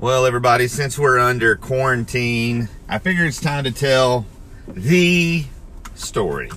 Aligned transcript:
Well, 0.00 0.26
everybody, 0.26 0.68
since 0.68 0.96
we're 0.96 1.18
under 1.18 1.56
quarantine, 1.56 2.68
I 2.88 3.00
figure 3.00 3.24
it's 3.24 3.40
time 3.40 3.64
to 3.64 3.72
tell 3.72 4.26
the 4.68 5.44
story. 5.96 6.52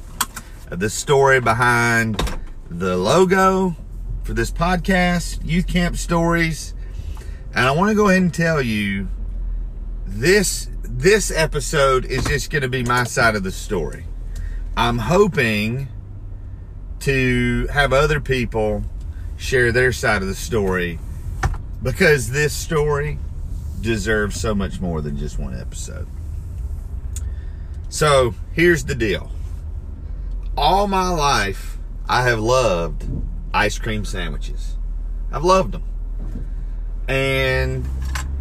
The 0.69 0.91
story 0.91 1.41
behind 1.41 2.23
the 2.69 2.95
logo 2.97 3.75
for 4.21 4.35
this 4.35 4.51
podcast, 4.51 5.39
Youth 5.43 5.65
Camp 5.65 5.95
Stories. 5.95 6.75
And 7.55 7.65
I 7.65 7.71
want 7.71 7.89
to 7.89 7.95
go 7.95 8.09
ahead 8.09 8.21
and 8.21 8.31
tell 8.31 8.61
you 8.61 9.07
this 10.05 10.69
this 10.83 11.31
episode 11.31 12.05
is 12.05 12.23
just 12.25 12.51
going 12.51 12.61
to 12.61 12.69
be 12.69 12.83
my 12.83 13.05
side 13.05 13.33
of 13.33 13.41
the 13.41 13.51
story. 13.51 14.05
I'm 14.77 14.99
hoping 14.99 15.87
to 16.99 17.65
have 17.73 17.91
other 17.91 18.19
people 18.19 18.83
share 19.35 19.71
their 19.71 19.91
side 19.91 20.21
of 20.21 20.27
the 20.27 20.35
story 20.35 20.99
because 21.81 22.29
this 22.29 22.53
story 22.53 23.17
deserves 23.81 24.39
so 24.39 24.55
much 24.55 24.79
more 24.79 25.01
than 25.01 25.17
just 25.17 25.39
one 25.39 25.59
episode. 25.59 26.07
So 27.89 28.33
here's 28.53 28.85
the 28.85 28.95
deal 28.95 29.31
all 30.57 30.87
my 30.87 31.09
life, 31.09 31.77
I 32.07 32.23
have 32.23 32.39
loved 32.39 33.05
ice 33.53 33.77
cream 33.79 34.05
sandwiches. 34.05 34.77
I've 35.31 35.43
loved 35.43 35.71
them. 35.71 35.83
And 37.07 37.87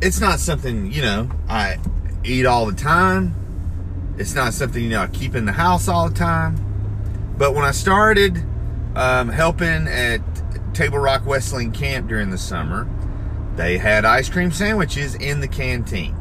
it's 0.00 0.20
not 0.20 0.40
something, 0.40 0.92
you 0.92 1.02
know, 1.02 1.30
I 1.48 1.78
eat 2.24 2.46
all 2.46 2.66
the 2.66 2.76
time. 2.76 3.34
It's 4.18 4.34
not 4.34 4.52
something, 4.52 4.82
you 4.82 4.90
know, 4.90 5.02
I 5.02 5.06
keep 5.06 5.34
in 5.34 5.44
the 5.44 5.52
house 5.52 5.88
all 5.88 6.08
the 6.08 6.14
time. 6.14 6.56
But 7.38 7.54
when 7.54 7.64
I 7.64 7.70
started 7.70 8.44
um, 8.94 9.28
helping 9.28 9.88
at 9.88 10.20
Table 10.74 10.98
Rock 10.98 11.24
Wesleyan 11.26 11.72
Camp 11.72 12.08
during 12.08 12.30
the 12.30 12.38
summer, 12.38 12.88
they 13.60 13.76
had 13.76 14.06
ice 14.06 14.30
cream 14.30 14.50
sandwiches 14.50 15.14
in 15.14 15.40
the 15.40 15.48
canteen. 15.48 16.16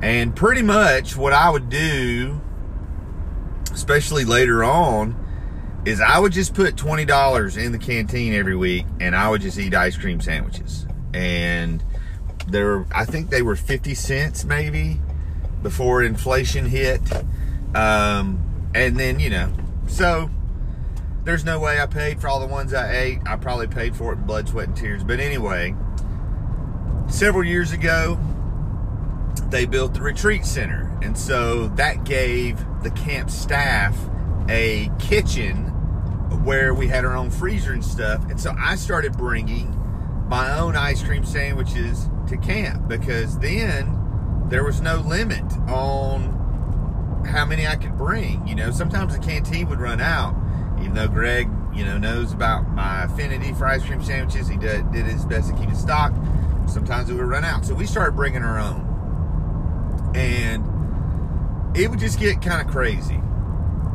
And 0.00 0.34
pretty 0.34 0.62
much 0.62 1.16
what 1.16 1.34
I 1.34 1.50
would 1.50 1.68
do, 1.68 2.40
especially 3.72 4.24
later 4.24 4.64
on, 4.64 5.20
is 5.84 6.00
I 6.00 6.18
would 6.18 6.32
just 6.32 6.54
put 6.54 6.76
$20 6.76 7.62
in 7.62 7.72
the 7.72 7.78
canteen 7.78 8.32
every 8.32 8.56
week 8.56 8.86
and 9.00 9.14
I 9.14 9.28
would 9.28 9.42
just 9.42 9.58
eat 9.58 9.74
ice 9.74 9.98
cream 9.98 10.18
sandwiches. 10.18 10.86
And 11.12 11.84
there, 12.48 12.86
I 12.90 13.04
think 13.04 13.28
they 13.28 13.42
were 13.42 13.54
50 13.54 13.94
cents 13.94 14.44
maybe 14.44 15.00
before 15.62 16.02
inflation 16.02 16.64
hit. 16.64 17.02
Um, 17.74 18.70
and 18.74 18.98
then, 18.98 19.20
you 19.20 19.28
know, 19.28 19.52
so 19.88 20.30
there's 21.24 21.44
no 21.44 21.60
way 21.60 21.80
I 21.80 21.86
paid 21.86 22.18
for 22.18 22.28
all 22.28 22.40
the 22.40 22.46
ones 22.46 22.72
I 22.72 22.96
ate. 22.96 23.18
I 23.26 23.36
probably 23.36 23.66
paid 23.66 23.94
for 23.94 24.14
it 24.14 24.16
in 24.16 24.24
blood, 24.24 24.48
sweat, 24.48 24.68
and 24.68 24.76
tears. 24.76 25.04
But 25.04 25.20
anyway, 25.20 25.74
several 27.08 27.44
years 27.44 27.72
ago, 27.72 28.18
they 29.50 29.66
built 29.66 29.94
the 29.94 30.00
retreat 30.00 30.44
center. 30.44 30.90
And 31.02 31.16
so 31.16 31.68
that 31.76 32.04
gave 32.04 32.64
the 32.82 32.90
camp 32.90 33.30
staff 33.30 33.96
a 34.48 34.90
kitchen 34.98 35.68
where 36.44 36.74
we 36.74 36.88
had 36.88 37.04
our 37.04 37.16
own 37.16 37.30
freezer 37.30 37.72
and 37.72 37.84
stuff. 37.84 38.28
And 38.28 38.40
so 38.40 38.54
I 38.58 38.76
started 38.76 39.16
bringing 39.16 39.70
my 40.28 40.58
own 40.58 40.76
ice 40.76 41.02
cream 41.02 41.24
sandwiches 41.24 42.08
to 42.28 42.36
camp 42.36 42.88
because 42.88 43.38
then 43.38 44.46
there 44.48 44.64
was 44.64 44.80
no 44.80 44.96
limit 44.96 45.44
on 45.68 47.24
how 47.30 47.44
many 47.44 47.66
I 47.66 47.76
could 47.76 47.96
bring. 47.96 48.46
You 48.46 48.54
know, 48.54 48.70
sometimes 48.70 49.16
the 49.16 49.22
canteen 49.22 49.68
would 49.68 49.80
run 49.80 50.00
out, 50.00 50.34
even 50.80 50.94
though 50.94 51.08
Greg, 51.08 51.48
you 51.74 51.84
know, 51.84 51.98
knows 51.98 52.32
about 52.32 52.68
my 52.70 53.04
affinity 53.04 53.52
for 53.52 53.66
ice 53.66 53.84
cream 53.84 54.02
sandwiches. 54.02 54.48
He 54.48 54.56
did, 54.56 54.90
did 54.92 55.06
his 55.06 55.24
best 55.24 55.50
to 55.50 55.56
keep 55.56 55.70
it 55.70 55.76
stocked 55.76 56.16
sometimes 56.66 57.10
it 57.10 57.14
would 57.14 57.24
run 57.24 57.44
out. 57.44 57.64
So 57.64 57.74
we 57.74 57.86
started 57.86 58.16
bringing 58.16 58.42
our 58.42 58.58
own, 58.58 60.12
and 60.14 61.76
it 61.76 61.90
would 61.90 62.00
just 62.00 62.18
get 62.18 62.40
kind 62.42 62.66
of 62.66 62.72
crazy. 62.72 63.20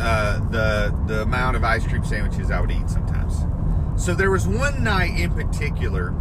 Uh, 0.02 0.40
the 0.50 0.98
the 1.08 1.22
amount 1.24 1.58
of 1.58 1.64
ice 1.64 1.86
cream 1.86 2.06
sandwiches 2.06 2.52
I 2.52 2.62
would 2.62 2.72
eat 2.72 2.90
sometimes. 2.90 3.46
So 4.02 4.14
there 4.16 4.32
was 4.32 4.48
one 4.48 4.84
night 4.84 5.20
in 5.20 5.32
particular 5.32 6.14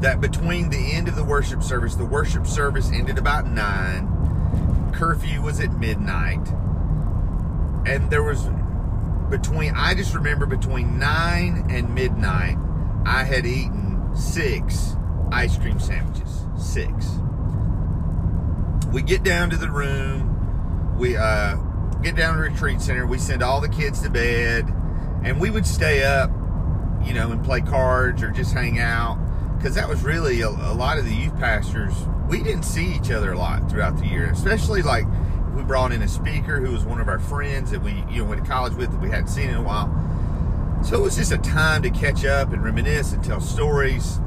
that 0.00 0.20
between 0.20 0.68
the 0.68 0.92
end 0.92 1.08
of 1.08 1.16
the 1.16 1.24
worship 1.24 1.62
service, 1.62 1.94
the 1.94 2.04
worship 2.04 2.46
service 2.46 2.90
ended 2.92 3.16
about 3.16 3.46
nine, 3.46 4.92
curfew 4.92 5.40
was 5.40 5.60
at 5.60 5.72
midnight, 5.72 6.46
and 7.86 8.10
there 8.10 8.22
was 8.22 8.50
between 9.30 9.72
I 9.74 9.94
just 9.94 10.14
remember 10.14 10.44
between 10.44 10.98
nine 10.98 11.66
and 11.70 11.94
midnight, 11.94 12.58
I 13.06 13.24
had 13.24 13.46
eaten 13.46 13.85
six 14.16 14.96
ice 15.32 15.56
cream 15.56 15.78
sandwiches. 15.78 16.44
Six. 16.58 17.18
We 18.92 19.02
get 19.02 19.22
down 19.22 19.50
to 19.50 19.56
the 19.56 19.70
room. 19.70 20.96
We 20.98 21.16
uh, 21.16 21.56
get 22.02 22.16
down 22.16 22.36
to 22.36 22.42
the 22.42 22.48
retreat 22.50 22.80
center. 22.80 23.06
We 23.06 23.18
send 23.18 23.42
all 23.42 23.60
the 23.60 23.68
kids 23.68 24.00
to 24.02 24.10
bed, 24.10 24.66
and 25.24 25.40
we 25.40 25.50
would 25.50 25.66
stay 25.66 26.04
up, 26.04 26.30
you 27.04 27.12
know, 27.12 27.30
and 27.30 27.44
play 27.44 27.60
cards 27.60 28.22
or 28.22 28.30
just 28.30 28.54
hang 28.54 28.78
out 28.78 29.18
because 29.56 29.74
that 29.74 29.88
was 29.88 30.02
really 30.02 30.40
a, 30.40 30.48
a 30.48 30.74
lot 30.74 30.98
of 30.98 31.04
the 31.04 31.14
youth 31.14 31.38
pastors. 31.38 31.94
We 32.28 32.42
didn't 32.42 32.64
see 32.64 32.94
each 32.94 33.10
other 33.10 33.32
a 33.32 33.38
lot 33.38 33.70
throughout 33.70 33.98
the 33.98 34.06
year, 34.06 34.30
especially 34.30 34.82
like 34.82 35.04
we 35.54 35.62
brought 35.62 35.92
in 35.92 36.02
a 36.02 36.08
speaker 36.08 36.60
who 36.60 36.72
was 36.72 36.84
one 36.84 37.00
of 37.00 37.08
our 37.08 37.18
friends 37.18 37.70
that 37.70 37.82
we 37.82 38.04
you 38.10 38.22
know 38.22 38.24
went 38.24 38.44
to 38.44 38.50
college 38.50 38.74
with 38.74 38.90
that 38.90 39.00
we 39.00 39.08
hadn't 39.08 39.28
seen 39.28 39.48
in 39.48 39.56
a 39.56 39.62
while 39.62 39.86
so 40.82 40.96
it 40.96 41.02
was 41.02 41.16
just 41.16 41.32
a 41.32 41.38
time 41.38 41.82
to 41.82 41.90
catch 41.90 42.24
up 42.24 42.52
and 42.52 42.62
reminisce 42.62 43.12
and 43.12 43.22
tell 43.24 43.40
stories. 43.40 44.18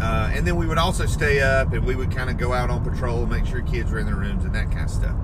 Uh, 0.00 0.30
and 0.32 0.46
then 0.46 0.56
we 0.56 0.66
would 0.66 0.78
also 0.78 1.06
stay 1.06 1.40
up 1.40 1.72
and 1.72 1.84
we 1.84 1.94
would 1.94 2.10
kind 2.10 2.30
of 2.30 2.38
go 2.38 2.52
out 2.52 2.70
on 2.70 2.82
patrol, 2.82 3.26
make 3.26 3.46
sure 3.46 3.62
kids 3.62 3.90
were 3.90 3.98
in 3.98 4.06
their 4.06 4.16
rooms 4.16 4.44
and 4.44 4.54
that 4.54 4.70
kind 4.70 4.84
of 4.84 4.90
stuff. 4.90 5.16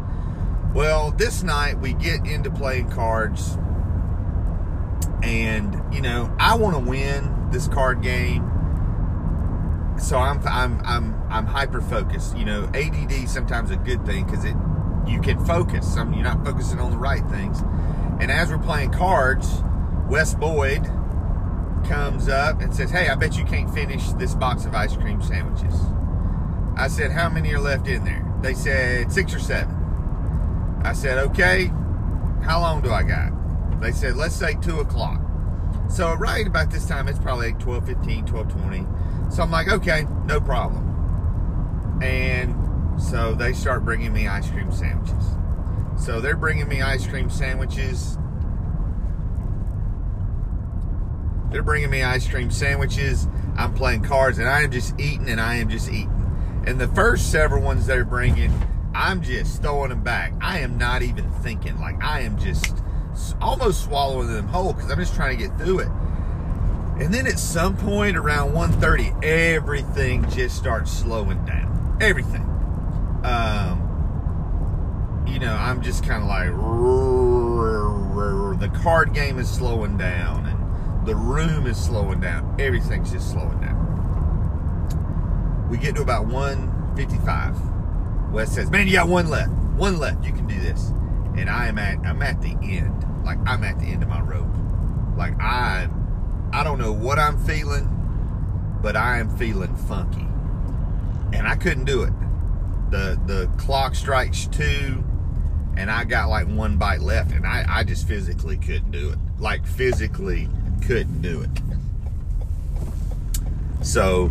Well, 0.75 1.13
this 1.13 1.43
night 1.43 1.79
we 1.79 1.95
get 1.95 2.27
into 2.27 2.51
playing 2.51 2.91
cards, 2.91 3.57
and 5.23 5.83
you 5.93 6.03
know 6.03 6.35
I 6.39 6.57
want 6.57 6.75
to 6.77 6.81
win 6.81 7.51
this 7.51 7.67
card 7.69 8.03
game, 8.03 8.43
so 9.99 10.19
I'm 10.19 10.47
I'm 10.47 10.81
I'm 10.85 11.23
I'm 11.31 11.47
hyper 11.47 11.81
focused. 11.81 12.37
You 12.37 12.45
know, 12.45 12.71
ADD 12.75 13.13
is 13.13 13.33
sometimes 13.33 13.71
a 13.71 13.77
good 13.77 14.05
thing 14.05 14.27
because 14.27 14.45
it 14.45 14.55
you 15.07 15.21
can 15.23 15.43
focus. 15.47 15.93
Some 15.93 16.13
you're 16.13 16.23
not 16.23 16.45
focusing 16.45 16.79
on 16.79 16.91
the 16.91 16.99
right 16.99 17.27
things, 17.29 17.63
and 18.21 18.31
as 18.31 18.51
we're 18.51 18.59
playing 18.59 18.93
cards 18.93 19.63
Wes 20.09 20.35
Boyd 20.35 20.85
comes 21.87 22.29
up 22.29 22.63
and 22.63 22.75
says, 22.75 22.91
Hey, 22.91 23.09
I 23.09 23.15
bet 23.15 23.37
you 23.37 23.45
can't 23.45 23.73
finish 23.73 24.09
this 24.13 24.35
box 24.35 24.65
of 24.65 24.75
ice 24.75 24.97
cream 24.97 25.23
sandwiches. 25.23 25.75
I 26.77 26.89
said, 26.89 27.13
How 27.13 27.29
many 27.29 27.53
are 27.53 27.61
left 27.61 27.87
in 27.89 28.05
there? 28.05 28.25
They 28.41 28.55
said, 28.55 29.13
Six 29.13 29.35
or 29.35 29.39
seven. 29.39 29.75
I 30.83 30.95
said, 30.95 31.19
Okay, 31.19 31.67
how 32.43 32.61
long 32.61 32.81
do 32.81 32.91
I 32.91 33.03
got? 33.03 33.33
They 33.81 33.93
said, 33.93 34.17
Let's 34.17 34.35
say 34.35 34.55
two 34.63 34.81
o'clock. 34.81 35.21
So, 35.91 36.15
right 36.15 36.47
about 36.47 36.71
this 36.71 36.87
time, 36.87 37.07
it's 37.09 37.19
probably 37.19 37.53
like 37.53 37.61
12 37.61 37.87
15, 37.87 38.27
12 38.27 38.49
20. 38.49 38.87
So, 39.31 39.43
I'm 39.43 39.51
like, 39.51 39.69
Okay, 39.69 40.07
no 40.25 40.41
problem. 40.41 42.01
And 42.03 42.55
so 43.01 43.35
they 43.35 43.53
start 43.53 43.85
bringing 43.85 44.13
me 44.13 44.27
ice 44.27 44.51
cream 44.51 44.73
sandwiches. 44.73 45.37
So, 46.03 46.23
they're 46.23 46.37
bringing 46.37 46.67
me 46.67 46.81
ice 46.81 47.07
cream 47.07 47.29
sandwiches 47.29 48.17
They're 51.51 51.63
bringing 51.63 51.91
me 51.91 52.03
ice 52.03 52.29
cream 52.29 52.51
sandwiches. 52.51 53.27
I'm 53.57 53.75
playing 53.75 54.03
cards, 54.03 54.39
and 54.39 54.49
I 54.49 54.63
am 54.63 54.71
just 54.71 54.99
eating, 55.01 55.29
and 55.29 55.41
I 55.41 55.57
am 55.57 55.69
just 55.69 55.89
eating. 55.89 56.15
And 56.67 56.81
the 56.81 56.89
first 56.89 57.33
several 57.33 57.63
ones 57.63 57.87
they're 57.87 58.05
bringing, 58.05 58.53
I'm 58.95 59.23
just 59.23 59.63
throwing 59.63 59.91
them 59.91 60.03
back. 60.03 60.35
I 60.41 60.59
am 60.59 60.77
not 60.77 61.03
even 61.03 61.31
thinking. 61.31 61.79
Like 61.81 62.03
I 62.03 62.21
am 62.21 62.39
just 62.39 62.75
almost 63.41 63.85
swallowing 63.85 64.29
them 64.29 64.49
whole 64.49 64.73
because 64.73 64.91
I'm 64.91 64.99
just 64.99 65.15
trying 65.15 65.39
to 65.39 65.49
get 65.49 65.59
through 65.59 65.81
it. 65.81 65.89
And 66.99 67.15
then 67.15 67.27
at 67.27 67.39
some 67.39 67.77
point 67.77 68.17
around 68.17 68.53
1:30, 68.53 69.25
everything 69.25 70.29
just 70.31 70.57
starts 70.57 70.93
slowing 70.93 71.45
down. 71.45 71.97
Everything. 72.01 72.43
Um, 73.25 75.25
you 75.27 75.39
know, 75.39 75.55
I'm 75.55 75.83
just 75.83 76.05
kind 76.05 76.23
of 76.23 76.29
like 76.29 76.51
the 78.61 78.69
card 78.81 79.15
game 79.15 79.39
is 79.39 79.49
slowing 79.49 79.97
down 79.97 80.58
the 81.05 81.15
room 81.15 81.67
is 81.67 81.77
slowing 81.77 82.21
down. 82.21 82.57
Everything's 82.59 83.13
just 83.13 83.31
slowing 83.31 83.61
down. 83.61 83.79
We 85.71 85.79
get 85.79 85.95
to 85.97 86.03
about 86.03 86.27
155. 86.27 88.33
Wes 88.33 88.53
says, 88.53 88.71
Man, 88.71 88.87
you 88.87 88.95
got 88.95 89.09
one 89.09 89.29
left. 89.29 89.51
One 89.51 89.99
left. 89.99 90.25
You 90.25 90.33
can 90.33 90.47
do 90.47 90.59
this. 90.61 90.89
And 91.37 91.49
I 91.49 91.69
am 91.69 91.79
at 91.79 91.99
I'm 92.07 92.23
at 92.23 92.41
the 92.43 92.57
end. 92.63 93.05
Like 93.25 93.39
I'm 93.47 93.65
at 93.65 93.79
the 93.79 93.87
end 93.87 94.03
of 94.03 94.09
my 94.09 94.21
rope. 94.21 94.49
Like 95.17 95.39
I'm 95.41 96.51
I 96.53 96.65
don't 96.65 96.79
know 96.79 96.93
what 96.93 97.19
I'm 97.19 97.39
feeling, 97.45 97.89
but 98.83 98.97
I 98.97 99.19
am 99.19 99.37
feeling 99.37 99.77
funky. 99.77 100.27
And 101.37 101.47
I 101.47 101.57
couldn't 101.57 101.85
do 101.85 102.03
it. 102.03 102.13
The 102.91 103.21
the 103.27 103.51
clock 103.59 103.95
strikes 103.95 104.47
two 104.47 105.05
and 105.77 105.91
I 105.91 106.05
got 106.05 106.29
like 106.29 106.49
one 106.49 106.77
bite 106.77 107.01
left 107.01 107.31
and 107.31 107.47
I, 107.47 107.65
I 107.69 107.85
just 107.85 108.09
physically 108.09 108.57
couldn't 108.57 108.91
do 108.91 109.11
it. 109.11 109.19
Like 109.39 109.65
physically 109.65 110.49
couldn't 110.79 111.23
do 111.23 111.43
it. 111.43 111.51
So 113.85 114.31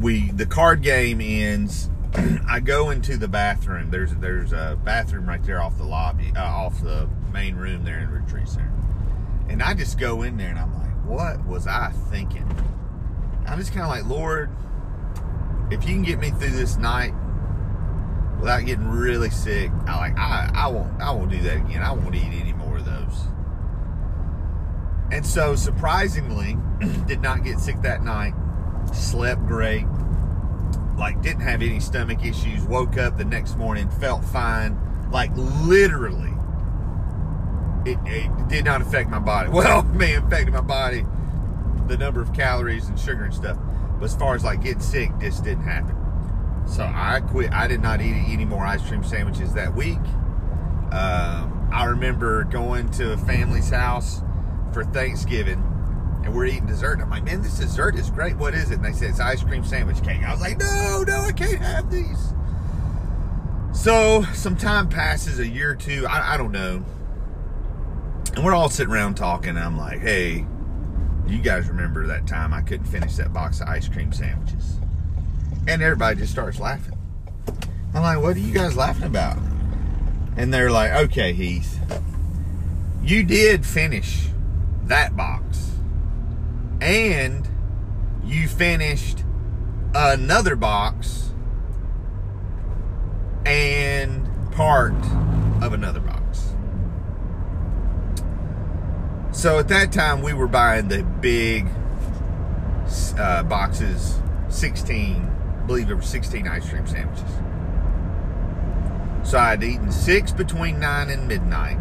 we 0.00 0.30
the 0.30 0.46
card 0.46 0.82
game 0.82 1.20
ends. 1.20 1.90
I 2.48 2.60
go 2.60 2.90
into 2.90 3.16
the 3.16 3.28
bathroom. 3.28 3.90
There's 3.90 4.14
there's 4.16 4.52
a 4.52 4.78
bathroom 4.84 5.28
right 5.28 5.42
there 5.42 5.60
off 5.60 5.76
the 5.76 5.84
lobby, 5.84 6.32
uh, 6.36 6.42
off 6.42 6.82
the 6.82 7.08
main 7.32 7.56
room 7.56 7.84
there 7.84 7.98
in 7.98 8.10
retreat 8.10 8.48
center. 8.48 8.72
And 9.48 9.62
I 9.62 9.74
just 9.74 9.98
go 9.98 10.22
in 10.22 10.36
there 10.36 10.50
and 10.50 10.58
I'm 10.58 10.74
like, 10.74 11.04
what 11.06 11.46
was 11.46 11.66
I 11.66 11.92
thinking? 12.10 12.46
I'm 13.46 13.58
just 13.58 13.72
kind 13.72 13.82
of 13.82 13.88
like, 13.88 14.06
Lord, 14.06 14.50
if 15.70 15.84
you 15.84 15.94
can 15.94 16.02
get 16.02 16.18
me 16.18 16.30
through 16.30 16.50
this 16.50 16.76
night 16.76 17.12
without 18.40 18.64
getting 18.64 18.88
really 18.88 19.30
sick, 19.30 19.70
I 19.86 19.98
like 19.98 20.18
I 20.18 20.50
I 20.54 20.66
won't 20.68 21.00
I 21.00 21.10
won't 21.12 21.30
do 21.30 21.40
that 21.42 21.56
again. 21.56 21.82
I 21.82 21.92
won't 21.92 22.14
eat 22.14 22.24
any 22.24 22.52
more 22.52 22.65
of 22.65 22.65
those. 22.65 22.65
And 25.10 25.24
so 25.24 25.54
surprisingly, 25.54 26.56
did 27.06 27.20
not 27.20 27.44
get 27.44 27.58
sick 27.58 27.80
that 27.82 28.02
night. 28.02 28.34
Slept 28.92 29.46
great. 29.46 29.86
Like 30.96 31.20
didn't 31.22 31.42
have 31.42 31.62
any 31.62 31.80
stomach 31.80 32.24
issues. 32.24 32.62
Woke 32.64 32.96
up 32.96 33.16
the 33.16 33.24
next 33.24 33.56
morning, 33.56 33.88
felt 33.90 34.24
fine. 34.24 34.78
Like 35.10 35.30
literally. 35.36 36.32
It, 37.84 37.98
it 38.04 38.48
did 38.48 38.64
not 38.64 38.82
affect 38.82 39.10
my 39.10 39.20
body. 39.20 39.48
Well, 39.52 39.80
it 39.80 39.94
may 39.94 40.14
affected 40.14 40.52
my 40.52 40.60
body 40.60 41.04
the 41.86 41.96
number 41.96 42.20
of 42.20 42.32
calories 42.32 42.88
and 42.88 42.98
sugar 42.98 43.24
and 43.24 43.34
stuff. 43.34 43.58
But 43.98 44.06
as 44.06 44.16
far 44.16 44.34
as 44.34 44.44
like 44.44 44.62
getting 44.62 44.80
sick, 44.80 45.10
this 45.20 45.40
didn't 45.40 45.64
happen. 45.64 45.96
So 46.66 46.82
I 46.82 47.20
quit. 47.20 47.52
I 47.52 47.68
did 47.68 47.80
not 47.80 48.00
eat 48.00 48.14
any 48.28 48.44
more 48.44 48.66
ice 48.66 48.86
cream 48.86 49.04
sandwiches 49.04 49.54
that 49.54 49.74
week. 49.74 50.00
Um, 50.90 51.68
I 51.72 51.84
remember 51.84 52.44
going 52.44 52.90
to 52.92 53.12
a 53.12 53.16
family's 53.16 53.70
house 53.70 54.22
for 54.76 54.84
Thanksgiving 54.84 55.58
and 56.22 56.36
we're 56.36 56.44
eating 56.44 56.66
dessert. 56.66 56.94
And 56.94 57.04
I'm 57.04 57.08
like, 57.08 57.24
man, 57.24 57.40
this 57.40 57.56
dessert 57.56 57.94
is 57.94 58.10
great. 58.10 58.36
What 58.36 58.52
is 58.52 58.70
it? 58.70 58.74
And 58.74 58.84
they 58.84 58.92
said 58.92 59.08
it's 59.08 59.20
ice 59.20 59.42
cream 59.42 59.64
sandwich 59.64 60.02
cake. 60.02 60.22
I 60.22 60.30
was 60.32 60.42
like, 60.42 60.58
no, 60.58 61.02
no, 61.06 61.20
I 61.22 61.32
can't 61.32 61.62
have 61.62 61.90
these. 61.90 62.34
So 63.72 64.22
some 64.34 64.54
time 64.54 64.90
passes, 64.90 65.38
a 65.38 65.48
year 65.48 65.70
or 65.70 65.76
two, 65.76 66.06
I, 66.06 66.34
I 66.34 66.36
don't 66.36 66.52
know. 66.52 66.84
And 68.34 68.44
we're 68.44 68.54
all 68.54 68.68
sitting 68.68 68.92
around 68.92 69.14
talking. 69.14 69.56
I'm 69.56 69.78
like, 69.78 70.00
hey, 70.00 70.44
you 71.26 71.38
guys 71.38 71.68
remember 71.68 72.06
that 72.08 72.26
time 72.26 72.52
I 72.52 72.60
couldn't 72.60 72.84
finish 72.84 73.14
that 73.16 73.32
box 73.32 73.62
of 73.62 73.68
ice 73.68 73.88
cream 73.88 74.12
sandwiches? 74.12 74.76
And 75.66 75.80
everybody 75.80 76.20
just 76.20 76.32
starts 76.32 76.60
laughing. 76.60 76.98
I'm 77.94 78.02
like, 78.02 78.20
what 78.20 78.36
are 78.36 78.40
you 78.40 78.52
guys 78.52 78.76
laughing 78.76 79.04
about? 79.04 79.38
And 80.36 80.52
they're 80.52 80.70
like, 80.70 80.92
okay, 81.06 81.32
Heath, 81.32 81.80
you 83.02 83.22
did 83.22 83.64
finish 83.64 84.28
that 84.86 85.16
box. 85.16 85.72
And 86.80 87.48
you 88.24 88.48
finished 88.48 89.24
another 89.94 90.56
box 90.56 91.30
and 93.44 94.28
part 94.52 94.94
of 95.62 95.72
another 95.72 96.00
box. 96.00 96.54
So 99.32 99.58
at 99.58 99.68
that 99.68 99.92
time, 99.92 100.22
we 100.22 100.32
were 100.32 100.48
buying 100.48 100.88
the 100.88 101.02
big 101.02 101.68
uh, 103.18 103.42
boxes, 103.44 104.20
16, 104.48 105.16
I 105.16 105.66
believe 105.66 105.88
there 105.88 105.96
were 105.96 106.02
16 106.02 106.48
ice 106.48 106.68
cream 106.68 106.86
sandwiches. 106.86 107.30
So 109.28 109.38
I'd 109.38 109.62
eaten 109.62 109.90
six 109.90 110.32
between 110.32 110.78
9 110.78 111.10
and 111.10 111.28
midnight. 111.28 111.78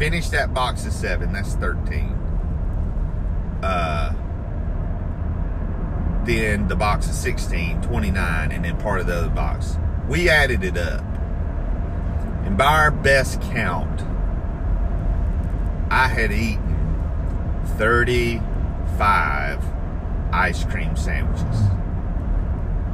Finished 0.00 0.30
that 0.30 0.54
box 0.54 0.86
of 0.86 0.94
seven, 0.94 1.30
that's 1.30 1.52
13. 1.56 2.14
Uh, 3.62 4.14
then 6.24 6.66
the 6.68 6.74
box 6.74 7.06
of 7.06 7.12
16, 7.12 7.82
29, 7.82 8.50
and 8.50 8.64
then 8.64 8.78
part 8.78 9.00
of 9.00 9.06
the 9.06 9.14
other 9.14 9.28
box. 9.28 9.76
We 10.08 10.30
added 10.30 10.64
it 10.64 10.78
up. 10.78 11.04
And 12.46 12.56
by 12.56 12.78
our 12.78 12.90
best 12.90 13.42
count, 13.42 14.00
I 15.90 16.08
had 16.08 16.32
eaten 16.32 17.60
35 17.76 19.62
ice 20.32 20.64
cream 20.64 20.96
sandwiches, 20.96 21.60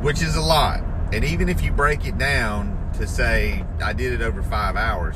which 0.01 0.23
is 0.23 0.35
a 0.35 0.43
lot. 0.43 0.81
And 1.13 1.25
even 1.25 1.49
if 1.49 1.63
you 1.63 1.71
break 1.71 2.05
it 2.05 2.19
down 2.19 2.91
to 2.95 3.07
say 3.07 3.65
I 3.81 3.93
did 3.93 4.13
it 4.13 4.23
over 4.23 4.43
five 4.43 4.75
hours, 4.75 5.15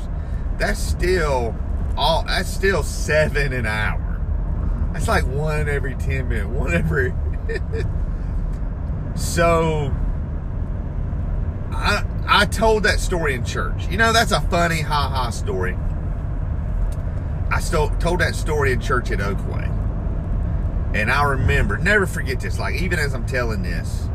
that's 0.57 0.79
still 0.79 1.53
all. 2.01 2.23
That's 2.23 2.49
still 2.49 2.83
seven 2.83 3.53
an 3.53 3.65
hour. 3.65 4.07
That's 4.93 5.07
like 5.07 5.25
one 5.25 5.69
every 5.69 5.95
ten 5.95 6.27
minutes, 6.27 6.49
one 6.49 6.73
every. 6.73 7.13
so 9.15 9.93
I 11.71 12.03
I 12.27 12.45
told 12.45 12.83
that 12.83 12.99
story 12.99 13.35
in 13.35 13.45
church. 13.45 13.87
You 13.89 13.97
know, 13.97 14.11
that's 14.11 14.31
a 14.31 14.41
funny 14.41 14.81
ha 14.81 15.09
ha 15.09 15.29
story. 15.29 15.77
I 17.51 17.59
still 17.59 17.89
told 17.99 18.19
that 18.21 18.35
story 18.35 18.71
in 18.71 18.79
church 18.79 19.11
at 19.11 19.19
Oakway. 19.19 19.69
And 20.93 21.09
I 21.09 21.23
remember, 21.23 21.77
never 21.77 22.05
forget 22.05 22.39
this. 22.39 22.59
Like 22.59 22.75
even 22.75 22.99
as 22.99 23.13
I'm 23.13 23.25
telling 23.25 23.61
this, 23.61 24.09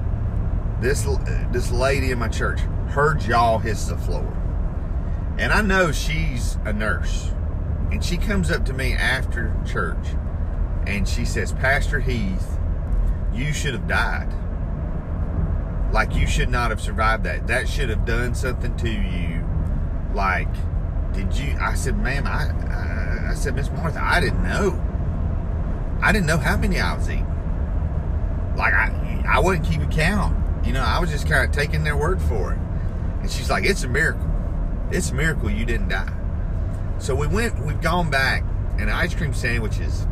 this 0.80 1.06
this 1.52 1.70
lady 1.70 2.10
in 2.10 2.18
my 2.18 2.28
church, 2.28 2.60
her 2.88 3.14
jaw 3.14 3.58
hits 3.58 3.86
the 3.86 3.96
floor. 3.96 4.32
And 5.38 5.52
I 5.52 5.62
know 5.62 5.92
she's 5.92 6.58
a 6.64 6.72
nurse. 6.72 7.30
And 7.90 8.04
she 8.04 8.16
comes 8.16 8.50
up 8.50 8.64
to 8.66 8.72
me 8.72 8.92
after 8.92 9.54
church 9.66 10.06
and 10.86 11.08
she 11.08 11.24
says, 11.24 11.52
Pastor 11.52 12.00
Heath, 12.00 12.58
you 13.32 13.52
should 13.52 13.74
have 13.74 13.86
died. 13.86 14.32
Like 15.92 16.14
you 16.14 16.26
should 16.26 16.48
not 16.48 16.70
have 16.70 16.80
survived 16.80 17.24
that. 17.24 17.46
That 17.46 17.68
should 17.68 17.88
have 17.88 18.04
done 18.04 18.34
something 18.34 18.76
to 18.76 18.90
you. 18.90 19.44
Like, 20.14 20.48
did 21.12 21.36
you? 21.36 21.56
I 21.60 21.74
said, 21.74 21.98
ma'am, 21.98 22.26
I, 22.26 22.50
I, 22.68 23.30
I 23.30 23.34
said, 23.34 23.54
Miss 23.54 23.70
Martha, 23.70 24.02
I 24.02 24.20
didn't 24.20 24.42
know. 24.42 24.82
I 26.02 26.12
didn't 26.12 26.26
know 26.26 26.38
how 26.38 26.56
many 26.56 26.78
I 26.78 26.94
was 26.96 27.08
eating. 27.08 27.26
Like 28.56 28.74
I, 28.74 29.24
I 29.28 29.38
wouldn't 29.38 29.66
keep 29.66 29.80
a 29.80 29.86
count. 29.86 30.66
You 30.66 30.72
know, 30.72 30.82
I 30.82 30.98
was 30.98 31.10
just 31.10 31.28
kind 31.28 31.48
of 31.48 31.54
taking 31.54 31.84
their 31.84 31.96
word 31.96 32.20
for 32.22 32.52
it. 32.52 32.58
And 33.20 33.30
she's 33.30 33.50
like, 33.50 33.64
it's 33.64 33.84
a 33.84 33.88
miracle. 33.88 34.30
It's 34.90 35.10
a 35.10 35.14
miracle 35.14 35.50
you 35.50 35.64
didn't 35.64 35.88
die. 35.88 36.15
So 36.98 37.14
we 37.14 37.26
went, 37.26 37.58
we've 37.64 37.80
gone 37.80 38.10
back, 38.10 38.42
and 38.78 38.90
ice 38.90 39.14
cream 39.14 39.34
sandwiches, 39.34 40.06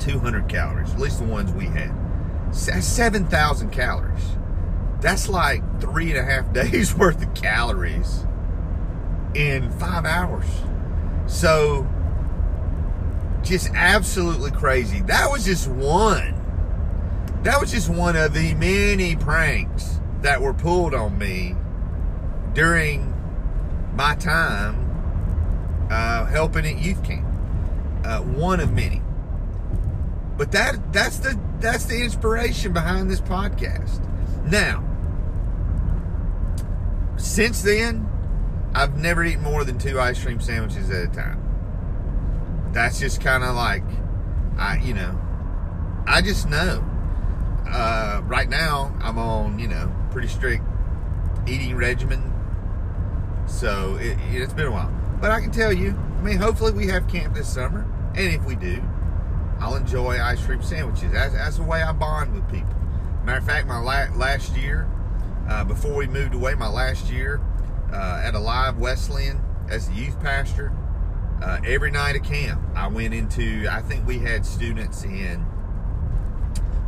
200 0.00 0.48
calories, 0.48 0.92
at 0.92 0.98
least 0.98 1.18
the 1.18 1.24
ones 1.24 1.52
we 1.52 1.66
had. 1.66 1.92
7,000 2.52 3.70
calories. 3.70 4.36
That's 5.00 5.28
like 5.28 5.80
three 5.80 6.10
and 6.10 6.18
a 6.18 6.24
half 6.24 6.52
days 6.52 6.94
worth 6.94 7.22
of 7.22 7.34
calories 7.34 8.26
in 9.34 9.70
five 9.72 10.04
hours. 10.04 10.46
So, 11.26 11.86
just 13.42 13.70
absolutely 13.74 14.50
crazy. 14.50 15.02
That 15.02 15.30
was 15.30 15.44
just 15.44 15.68
one. 15.68 16.34
That 17.42 17.60
was 17.60 17.70
just 17.70 17.88
one 17.88 18.16
of 18.16 18.34
the 18.34 18.54
many 18.54 19.14
pranks 19.14 20.00
that 20.22 20.40
were 20.40 20.54
pulled 20.54 20.94
on 20.94 21.16
me 21.18 21.54
during 22.54 23.14
my 23.94 24.14
time 24.16 24.87
uh, 25.90 26.26
helping 26.26 26.66
at 26.66 26.78
youth 26.78 27.02
camp. 27.04 27.26
Uh, 28.04 28.20
one 28.20 28.60
of 28.60 28.72
many. 28.72 29.02
But 30.36 30.52
that 30.52 30.92
that's 30.92 31.18
the 31.18 31.38
that's 31.58 31.86
the 31.86 32.00
inspiration 32.02 32.72
behind 32.72 33.10
this 33.10 33.20
podcast. 33.20 34.00
Now, 34.44 34.84
since 37.16 37.62
then, 37.62 38.08
I've 38.74 38.96
never 38.96 39.24
eaten 39.24 39.42
more 39.42 39.64
than 39.64 39.78
two 39.78 39.98
ice 39.98 40.22
cream 40.22 40.40
sandwiches 40.40 40.90
at 40.90 41.04
a 41.04 41.08
time. 41.08 42.70
That's 42.72 43.00
just 43.00 43.20
kind 43.20 43.42
of 43.42 43.56
like, 43.56 43.82
I 44.56 44.78
you 44.78 44.94
know, 44.94 45.18
I 46.06 46.22
just 46.22 46.48
know. 46.48 46.84
Uh, 47.66 48.22
right 48.24 48.48
now, 48.48 48.96
I'm 49.00 49.18
on 49.18 49.58
you 49.58 49.68
know 49.68 49.92
pretty 50.12 50.28
strict 50.28 50.62
eating 51.48 51.74
regimen, 51.76 52.32
so 53.46 53.96
it, 54.00 54.16
it's 54.30 54.52
been 54.52 54.66
a 54.66 54.70
while. 54.70 54.97
But 55.20 55.30
I 55.30 55.40
can 55.40 55.50
tell 55.50 55.72
you, 55.72 55.90
I 56.18 56.22
mean, 56.22 56.38
hopefully 56.38 56.72
we 56.72 56.86
have 56.88 57.08
camp 57.08 57.34
this 57.34 57.52
summer, 57.52 57.86
and 58.14 58.34
if 58.34 58.44
we 58.44 58.54
do, 58.54 58.82
I'll 59.60 59.74
enjoy 59.74 60.20
ice 60.20 60.44
cream 60.44 60.62
sandwiches. 60.62 61.10
That's, 61.12 61.34
that's 61.34 61.56
the 61.56 61.64
way 61.64 61.82
I 61.82 61.92
bond 61.92 62.32
with 62.32 62.48
people. 62.50 62.74
Matter 63.24 63.38
of 63.38 63.44
fact, 63.46 63.66
my 63.66 63.78
la- 63.78 64.14
last 64.16 64.56
year, 64.56 64.88
uh, 65.48 65.64
before 65.64 65.94
we 65.94 66.06
moved 66.06 66.34
away, 66.34 66.54
my 66.54 66.68
last 66.68 67.10
year 67.10 67.40
uh, 67.92 68.22
at 68.24 68.34
Alive 68.34 68.78
Wesleyan 68.78 69.40
as 69.68 69.88
the 69.88 69.94
youth 69.94 70.20
pastor, 70.20 70.72
uh, 71.42 71.58
every 71.64 71.90
night 71.90 72.16
of 72.16 72.22
camp, 72.22 72.60
I 72.74 72.88
went 72.88 73.14
into, 73.14 73.66
I 73.70 73.80
think 73.82 74.06
we 74.06 74.18
had 74.18 74.46
students 74.46 75.04
in 75.04 75.44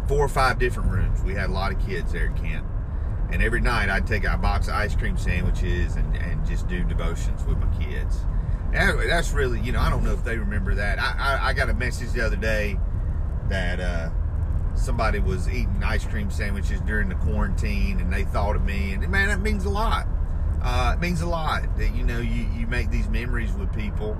four 0.09 0.25
or 0.25 0.29
five 0.29 0.59
different 0.59 0.91
rooms. 0.91 1.23
We 1.23 1.35
had 1.35 1.51
a 1.51 1.53
lot 1.53 1.73
of 1.73 1.85
kids 1.87 2.13
there 2.13 2.27
at 2.27 2.37
camp. 2.37 2.67
And 3.33 3.43
every 3.43 3.61
night 3.61 3.89
I'd 3.89 4.07
take 4.07 4.25
a 4.25 4.37
box 4.37 4.69
of 4.69 4.75
ice 4.75 4.95
cream 4.95 5.17
sandwiches 5.17 5.97
and, 5.97 6.17
and 6.17 6.47
just 6.47 6.69
do 6.69 6.83
devotions 6.85 7.45
with 7.45 7.59
my 7.59 7.69
kids. 7.79 8.19
That's 8.73 9.33
really, 9.33 9.61
you 9.61 9.73
know, 9.73 9.81
I 9.81 9.91
don't 9.91 10.05
know 10.05 10.13
if 10.13 10.25
they 10.25 10.37
remember 10.37 10.75
that. 10.77 10.99
I, 10.99 11.15
I, 11.19 11.49
I 11.49 11.53
got 11.53 11.69
a 11.69 11.75
message 11.75 12.13
the 12.13 12.25
other 12.25 12.37
day 12.37 12.79
that 13.49 13.81
uh, 13.81 14.11
somebody 14.75 15.19
was 15.19 15.49
eating 15.49 15.83
ice 15.85 16.05
cream 16.05 16.31
sandwiches 16.31 16.81
during 16.83 17.09
the 17.09 17.15
quarantine 17.17 18.01
and 18.01 18.13
they 18.13 18.25
thought 18.25 18.57
of 18.57 18.65
me. 18.65 18.93
And 18.93 19.09
man, 19.09 19.29
that 19.29 19.41
means 19.41 19.65
a 19.65 19.71
lot. 19.71 20.07
Uh, 20.63 20.95
it 20.97 21.01
means 21.01 21.21
a 21.21 21.27
lot 21.27 21.77
that 21.79 21.95
you 21.95 22.05
know 22.05 22.21
you, 22.21 22.47
you 22.57 22.67
make 22.67 22.91
these 22.91 23.09
memories 23.09 23.53
with 23.53 23.73
people. 23.75 24.17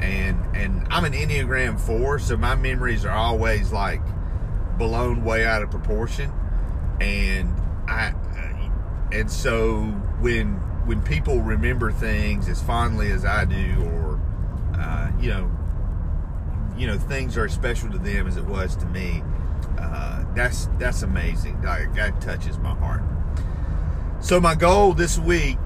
And 0.00 0.56
and 0.56 0.86
I'm 0.90 1.04
an 1.04 1.12
Enneagram 1.12 1.78
four, 1.78 2.18
so 2.18 2.36
my 2.36 2.54
memories 2.54 3.04
are 3.04 3.16
always 3.16 3.72
like 3.72 4.02
blown 4.78 5.24
way 5.24 5.44
out 5.46 5.62
of 5.62 5.70
proportion. 5.70 6.32
And 7.00 7.54
I 7.88 8.14
and 9.12 9.30
so 9.30 9.82
when 10.20 10.54
when 10.86 11.02
people 11.02 11.40
remember 11.40 11.92
things 11.92 12.48
as 12.48 12.60
fondly 12.62 13.10
as 13.12 13.24
I 13.24 13.44
do, 13.44 13.82
or 13.84 14.20
uh, 14.74 15.10
you 15.20 15.30
know, 15.30 15.50
you 16.76 16.86
know, 16.86 16.98
things 16.98 17.36
are 17.36 17.48
special 17.48 17.90
to 17.90 17.98
them 17.98 18.26
as 18.26 18.36
it 18.36 18.44
was 18.44 18.74
to 18.76 18.86
me. 18.86 19.22
Uh, 19.78 20.24
that's 20.34 20.66
that's 20.78 21.02
amazing. 21.02 21.60
That, 21.60 21.94
that 21.94 22.20
touches 22.20 22.58
my 22.58 22.74
heart. 22.74 23.02
So 24.20 24.40
my 24.40 24.54
goal 24.54 24.94
this 24.94 25.18
week 25.18 25.58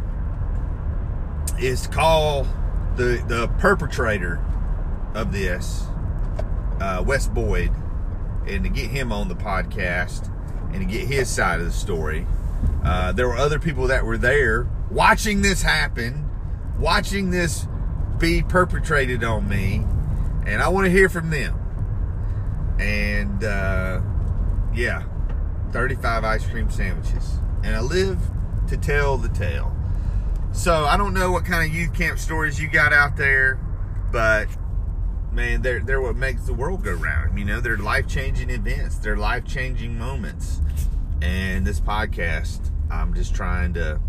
is 1.58 1.82
to 1.82 1.88
call 1.88 2.46
the 2.96 3.24
the 3.28 3.48
perpetrator 3.58 4.44
of 5.14 5.32
this, 5.32 5.84
uh, 6.80 7.02
Wes 7.06 7.28
Boyd, 7.28 7.72
and 8.46 8.64
to 8.64 8.70
get 8.70 8.90
him 8.90 9.12
on 9.12 9.28
the 9.28 9.36
podcast 9.36 10.30
and 10.72 10.80
to 10.80 10.84
get 10.84 11.06
his 11.06 11.30
side 11.30 11.60
of 11.60 11.66
the 11.66 11.72
story. 11.72 12.26
Uh, 12.84 13.12
there 13.12 13.26
were 13.26 13.36
other 13.36 13.58
people 13.58 13.88
that 13.88 14.04
were 14.04 14.18
there 14.18 14.68
watching 14.90 15.42
this 15.42 15.62
happen, 15.62 16.28
watching 16.78 17.30
this 17.30 17.66
be 18.18 18.42
perpetrated 18.42 19.24
on 19.24 19.48
me, 19.48 19.84
and 20.46 20.62
I 20.62 20.68
want 20.68 20.86
to 20.86 20.90
hear 20.90 21.08
from 21.08 21.30
them. 21.30 21.58
And 22.78 23.42
uh, 23.42 24.00
yeah, 24.74 25.04
35 25.72 26.24
ice 26.24 26.46
cream 26.46 26.70
sandwiches. 26.70 27.38
And 27.64 27.74
I 27.74 27.80
live 27.80 28.18
to 28.68 28.76
tell 28.76 29.16
the 29.16 29.28
tale. 29.28 29.74
So 30.52 30.84
I 30.84 30.96
don't 30.96 31.12
know 31.12 31.32
what 31.32 31.44
kind 31.44 31.68
of 31.68 31.74
youth 31.76 31.94
camp 31.94 32.18
stories 32.18 32.60
you 32.60 32.68
got 32.68 32.92
out 32.92 33.16
there, 33.16 33.60
but 34.10 34.46
man, 35.32 35.60
they're 35.60 35.80
they're 35.80 36.00
what 36.00 36.16
makes 36.16 36.44
the 36.44 36.54
world 36.54 36.82
go 36.82 36.94
round. 36.94 37.38
You 37.38 37.44
know, 37.44 37.60
they're 37.60 37.76
life 37.76 38.08
changing 38.08 38.50
events, 38.50 38.96
they're 38.96 39.16
life 39.16 39.44
changing 39.44 39.98
moments. 39.98 40.60
And 41.26 41.66
this 41.66 41.80
podcast, 41.80 42.70
I'm 42.88 43.12
just 43.12 43.34
trying 43.34 43.74
to, 43.74 44.00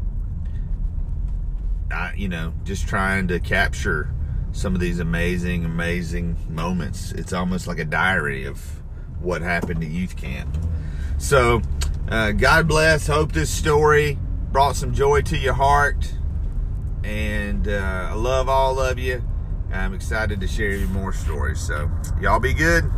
I, 1.91 2.13
you 2.15 2.29
know, 2.29 2.53
just 2.63 2.88
trying 2.88 3.27
to 3.29 3.39
capture 3.39 4.13
some 4.51 4.75
of 4.75 4.81
these 4.81 5.00
amazing, 5.00 5.65
amazing 5.65 6.38
moments. 6.47 7.12
It's 7.13 7.33
almost 7.33 7.65
like 7.65 7.79
a 7.79 7.86
diary 7.86 8.45
of 8.45 8.62
what 9.19 9.41
happened 9.41 9.83
at 9.83 9.89
youth 9.89 10.15
camp. 10.15 10.55
So, 11.17 11.63
uh, 12.07 12.33
God 12.33 12.67
bless. 12.67 13.07
Hope 13.07 13.31
this 13.31 13.50
story 13.50 14.19
brought 14.51 14.75
some 14.75 14.93
joy 14.93 15.21
to 15.24 15.38
your 15.39 15.55
heart. 15.55 16.13
And 17.03 17.67
uh, 17.67 18.09
I 18.12 18.13
love 18.13 18.47
all 18.47 18.79
of 18.79 19.00
you. 19.00 19.24
I'm 19.74 19.95
excited 19.95 20.39
to 20.39 20.47
share 20.47 20.75
you 20.75 20.88
more 20.89 21.13
stories. 21.13 21.59
So, 21.59 21.89
y'all 22.21 22.39
be 22.39 22.53
good. 22.53 22.91